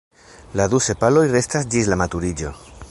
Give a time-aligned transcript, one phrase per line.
[0.61, 2.59] La du sepaloj restas ĝis la maturiĝo.